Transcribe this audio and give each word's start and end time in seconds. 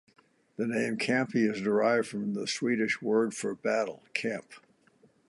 The 0.55 0.65
name 0.65 0.97
"Kamppi" 0.97 1.47
is 1.47 1.61
derived 1.61 2.07
from 2.07 2.33
the 2.33 2.47
Swedish 2.47 3.03
word 3.03 3.35
for 3.35 3.53
battle, 3.53 4.01
"kamp". 4.15 4.51